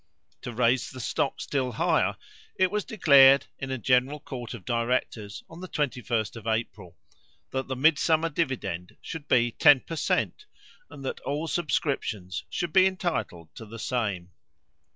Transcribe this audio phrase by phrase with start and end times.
[0.41, 2.17] To raise the stock still higher,
[2.55, 6.97] it was declared, in a general court of directors, on the 21st of April,
[7.51, 10.47] that the midsummer dividend should be ten per cent,
[10.89, 14.31] and that all subscriptions should be entitled to the same.